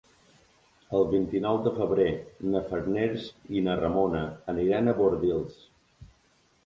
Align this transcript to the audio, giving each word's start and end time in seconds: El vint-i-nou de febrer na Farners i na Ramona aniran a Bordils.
El 0.99 1.03
vint-i-nou 1.09 1.59
de 1.67 1.73
febrer 1.75 2.07
na 2.55 2.61
Farners 2.71 3.27
i 3.59 3.63
na 3.67 3.77
Ramona 3.83 4.25
aniran 4.55 4.91
a 4.95 5.01
Bordils. 5.03 5.61